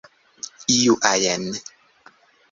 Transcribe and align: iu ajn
iu 0.77 0.93
ajn 1.11 1.43